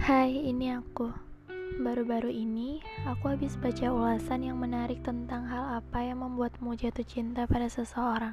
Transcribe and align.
Hai, 0.00 0.32
ini 0.32 0.72
aku. 0.72 1.12
Baru-baru 1.76 2.32
ini, 2.32 2.80
aku 3.04 3.36
habis 3.36 3.60
baca 3.60 3.92
ulasan 3.92 4.48
yang 4.48 4.56
menarik 4.56 5.04
tentang 5.04 5.44
hal 5.44 5.76
apa 5.76 6.00
yang 6.00 6.24
membuatmu 6.24 6.72
jatuh 6.72 7.04
cinta 7.04 7.44
pada 7.44 7.68
seseorang. 7.68 8.32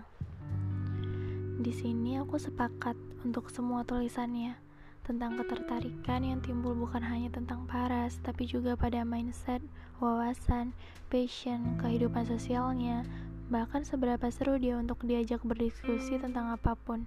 Di 1.60 1.76
sini 1.76 2.24
aku 2.24 2.40
sepakat 2.40 2.96
untuk 3.28 3.52
semua 3.52 3.84
tulisannya 3.84 4.56
tentang 5.04 5.36
ketertarikan 5.36 6.24
yang 6.24 6.40
timbul 6.40 6.72
bukan 6.72 7.04
hanya 7.04 7.36
tentang 7.36 7.68
paras, 7.68 8.16
tapi 8.24 8.48
juga 8.48 8.80
pada 8.80 9.04
mindset, 9.04 9.60
wawasan, 10.00 10.72
passion, 11.12 11.76
kehidupan 11.84 12.24
sosialnya, 12.32 13.04
bahkan 13.52 13.84
seberapa 13.84 14.32
seru 14.32 14.56
dia 14.56 14.80
untuk 14.80 15.04
diajak 15.04 15.44
berdiskusi 15.44 16.16
tentang 16.16 16.48
apa 16.48 16.80
pun, 16.80 17.04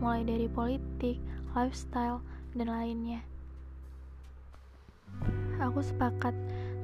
mulai 0.00 0.24
dari 0.24 0.48
politik, 0.48 1.20
lifestyle, 1.52 2.24
dan 2.56 2.72
lainnya. 2.72 3.20
Aku 5.68 5.84
sepakat 5.84 6.32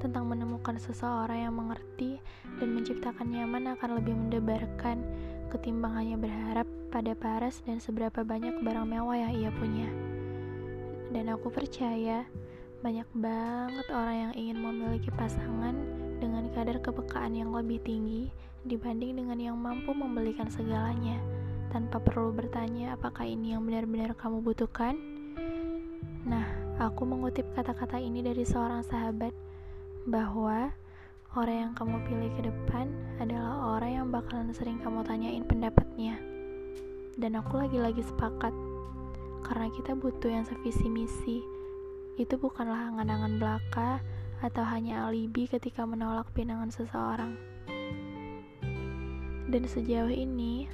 tentang 0.05 0.29
menemukan 0.29 0.77
seseorang 0.77 1.49
yang 1.49 1.57
mengerti 1.57 2.21
dan 2.61 2.77
menciptakan 2.77 3.33
nyaman 3.33 3.73
akan 3.73 3.97
lebih 3.97 4.13
mendebarkan 4.13 5.01
ketimbang 5.49 5.97
hanya 5.97 6.21
berharap 6.21 6.69
pada 6.93 7.17
paras 7.17 7.65
dan 7.65 7.81
seberapa 7.81 8.21
banyak 8.21 8.61
barang 8.61 8.85
mewah 8.85 9.17
yang 9.17 9.33
ia 9.33 9.51
punya. 9.57 9.89
Dan 11.09 11.33
aku 11.33 11.49
percaya 11.49 12.29
banyak 12.85 13.09
banget 13.17 13.87
orang 13.89 14.17
yang 14.29 14.33
ingin 14.37 14.59
memiliki 14.61 15.09
pasangan 15.17 15.73
dengan 16.21 16.53
kadar 16.53 16.77
kepekaan 16.85 17.33
yang 17.33 17.49
lebih 17.57 17.81
tinggi 17.81 18.29
dibanding 18.69 19.17
dengan 19.17 19.41
yang 19.41 19.57
mampu 19.57 19.97
membelikan 19.97 20.53
segalanya 20.53 21.17
tanpa 21.73 21.97
perlu 22.05 22.37
bertanya 22.37 22.93
apakah 22.93 23.25
ini 23.25 23.57
yang 23.57 23.65
benar-benar 23.65 24.13
kamu 24.13 24.45
butuhkan. 24.45 25.01
Nah, 26.29 26.44
Aku 26.85 27.09
mengutip 27.09 27.49
kata-kata 27.57 27.97
ini 27.97 28.21
dari 28.21 28.45
seorang 28.45 28.85
sahabat 28.85 29.33
bahwa 30.05 30.69
orang 31.33 31.57
yang 31.57 31.73
kamu 31.73 31.97
pilih 32.05 32.31
ke 32.37 32.45
depan 32.45 32.93
adalah 33.17 33.81
orang 33.81 33.91
yang 33.97 34.07
bakalan 34.13 34.53
sering 34.53 34.77
kamu 34.85 35.01
tanyain 35.01 35.49
pendapatnya. 35.49 36.21
Dan 37.17 37.41
aku 37.41 37.57
lagi-lagi 37.57 38.05
sepakat 38.05 38.53
karena 39.49 39.73
kita 39.73 39.97
butuh 39.97 40.29
yang 40.29 40.45
sevisi 40.45 40.93
misi. 40.93 41.41
Itu 42.21 42.37
bukanlah 42.37 42.93
angan-angan 42.93 43.41
belaka 43.41 44.05
atau 44.45 44.69
hanya 44.69 45.09
alibi 45.09 45.49
ketika 45.49 45.89
menolak 45.89 46.29
pinangan 46.37 46.69
seseorang. 46.69 47.33
Dan 49.49 49.65
sejauh 49.65 50.13
ini, 50.13 50.69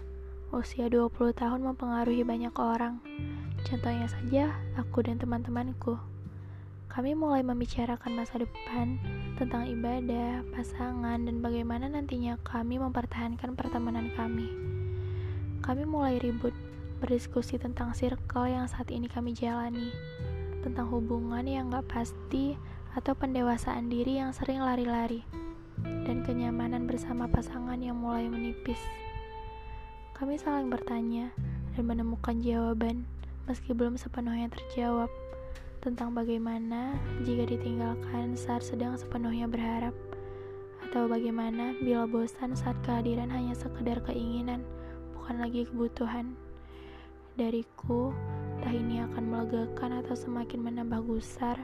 usia 0.51 0.91
20 0.91 1.39
tahun 1.39 1.63
mempengaruhi 1.71 2.27
banyak 2.27 2.55
orang 2.59 2.99
Contohnya 3.71 4.11
saja, 4.11 4.51
aku 4.75 5.07
dan 5.07 5.23
teman-temanku. 5.23 5.95
Kami 6.91 7.15
mulai 7.15 7.47
membicarakan 7.47 8.19
masa 8.19 8.43
depan, 8.43 8.99
tentang 9.39 9.63
ibadah, 9.71 10.43
pasangan, 10.51 11.23
dan 11.23 11.39
bagaimana 11.39 11.87
nantinya 11.87 12.35
kami 12.43 12.83
mempertahankan 12.83 13.55
pertemanan 13.55 14.11
kami. 14.19 14.51
Kami 15.63 15.87
mulai 15.87 16.19
ribut, 16.19 16.51
berdiskusi 16.99 17.63
tentang 17.63 17.95
circle 17.95 18.51
yang 18.51 18.67
saat 18.67 18.91
ini 18.91 19.07
kami 19.07 19.39
jalani, 19.39 19.95
tentang 20.67 20.91
hubungan 20.91 21.47
yang 21.47 21.71
gak 21.71 21.87
pasti 21.87 22.59
atau 22.99 23.15
pendewasaan 23.15 23.87
diri 23.87 24.19
yang 24.19 24.35
sering 24.35 24.59
lari-lari, 24.59 25.23
dan 25.87 26.27
kenyamanan 26.27 26.91
bersama 26.91 27.31
pasangan 27.31 27.79
yang 27.79 28.03
mulai 28.03 28.27
menipis. 28.27 28.83
Kami 30.19 30.43
saling 30.43 30.75
bertanya 30.75 31.31
dan 31.79 31.87
menemukan 31.87 32.43
jawaban 32.43 33.07
meski 33.51 33.75
belum 33.75 33.99
sepenuhnya 33.99 34.47
terjawab 34.47 35.11
tentang 35.83 36.15
bagaimana 36.15 36.95
jika 37.27 37.51
ditinggalkan 37.51 38.39
saat 38.39 38.63
sedang 38.63 38.95
sepenuhnya 38.95 39.51
berharap 39.51 39.91
atau 40.87 41.11
bagaimana 41.11 41.75
bila 41.83 42.07
bosan 42.07 42.55
saat 42.55 42.79
kehadiran 42.87 43.27
hanya 43.27 43.59
sekedar 43.59 43.99
keinginan 44.07 44.63
bukan 45.19 45.43
lagi 45.43 45.67
kebutuhan. 45.67 46.39
Dariku 47.35 48.15
entah 48.63 48.71
ini 48.71 49.03
akan 49.03 49.25
melegakan 49.27 49.99
atau 49.99 50.15
semakin 50.15 50.71
menambah 50.71 51.03
gusar 51.11 51.59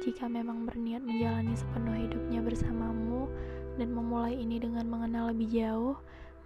jika 0.00 0.32
memang 0.32 0.64
berniat 0.64 1.04
menjalani 1.04 1.52
sepenuh 1.52 2.08
hidupnya 2.08 2.40
bersamamu 2.40 3.28
dan 3.76 3.92
memulai 3.92 4.32
ini 4.32 4.56
dengan 4.56 4.88
mengenal 4.88 5.28
lebih 5.36 5.52
jauh 5.52 5.96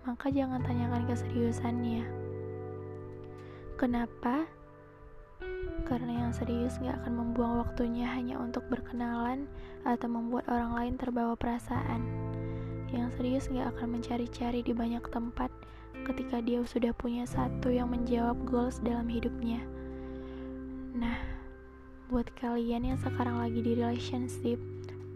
maka 0.03 0.27
jangan 0.27 0.59
tanyakan 0.67 1.07
keseriusannya. 1.07 2.03
Kenapa 3.79 4.62
karena 5.87 6.25
yang 6.27 6.33
serius 6.33 6.79
gak 6.81 7.05
akan 7.05 7.13
membuang 7.21 7.61
waktunya 7.61 8.09
hanya 8.09 8.41
untuk 8.41 8.65
berkenalan 8.73 9.45
atau 9.85 10.09
membuat 10.09 10.47
orang 10.49 10.73
lain 10.73 10.95
terbawa 10.97 11.37
perasaan. 11.37 12.01
Yang 12.93 13.09
serius 13.19 13.45
gak 13.53 13.77
akan 13.77 14.01
mencari-cari 14.01 14.65
di 14.65 14.73
banyak 14.73 15.05
tempat 15.13 15.53
ketika 16.09 16.41
dia 16.41 16.65
sudah 16.65 16.97
punya 16.97 17.29
satu 17.29 17.71
yang 17.71 17.93
menjawab 17.93 18.41
goals 18.49 18.81
dalam 18.81 19.07
hidupnya. 19.07 19.61
Nah, 20.93 21.17
buat 22.13 22.29
kalian 22.37 22.93
yang 22.93 22.99
sekarang 23.01 23.41
lagi 23.41 23.65
di 23.65 23.73
relationship 23.77 24.61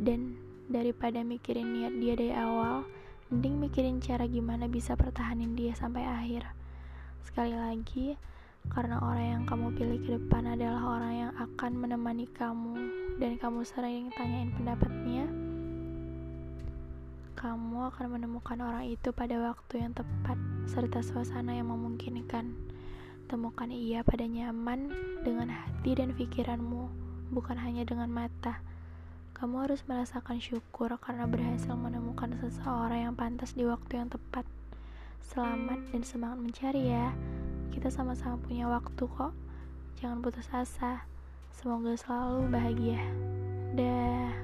dan 0.00 0.36
daripada 0.66 1.20
mikirin 1.22 1.72
niat 1.72 1.94
dia 2.00 2.14
dari 2.16 2.32
awal, 2.32 2.84
mending 3.28 3.60
mikirin 3.60 3.98
cara 4.00 4.24
gimana 4.24 4.66
bisa 4.70 4.96
pertahanin 4.96 5.52
dia 5.58 5.76
sampai 5.76 6.04
akhir. 6.04 6.48
Sekali 7.26 7.54
lagi, 7.54 8.16
karena 8.72 9.00
orang 9.00 9.26
yang 9.26 9.42
kamu 9.48 9.72
pilih 9.72 9.98
ke 10.04 10.10
depan 10.20 10.44
adalah 10.52 11.00
orang 11.00 11.14
yang 11.16 11.32
akan 11.38 11.72
menemani 11.78 12.28
kamu. 12.34 12.74
Dan 13.16 13.40
kamu 13.40 13.64
sering 13.64 14.12
tanyain 14.12 14.52
pendapatnya. 14.52 15.24
Kamu 17.36 17.88
akan 17.92 18.06
menemukan 18.16 18.58
orang 18.64 18.88
itu 18.88 19.12
pada 19.12 19.36
waktu 19.40 19.84
yang 19.84 19.92
tepat 19.96 20.36
serta 20.68 21.00
suasana 21.00 21.56
yang 21.56 21.72
memungkinkan. 21.72 22.52
Temukan 23.26 23.72
ia 23.72 24.06
pada 24.06 24.24
nyaman 24.28 24.92
dengan 25.24 25.50
hati 25.50 25.98
dan 25.98 26.14
pikiranmu 26.14 26.88
bukan 27.32 27.58
hanya 27.58 27.82
dengan 27.82 28.12
mata. 28.12 28.60
Kamu 29.36 29.68
harus 29.68 29.84
merasakan 29.84 30.40
syukur 30.40 30.96
karena 30.96 31.28
berhasil 31.28 31.76
menemukan 31.76 32.32
seseorang 32.40 33.10
yang 33.10 33.14
pantas 33.16 33.52
di 33.52 33.68
waktu 33.68 34.00
yang 34.00 34.08
tepat. 34.08 34.48
Selamat 35.20 35.80
dan 35.92 36.02
semangat 36.06 36.38
mencari 36.40 36.88
ya 36.88 37.12
kita 37.76 37.92
sama-sama 37.92 38.40
punya 38.40 38.64
waktu 38.72 39.04
kok. 39.04 39.36
Jangan 40.00 40.24
putus 40.24 40.48
asa. 40.48 41.04
Semoga 41.52 41.92
selalu 41.92 42.48
bahagia. 42.48 43.04
Dah. 43.76 44.35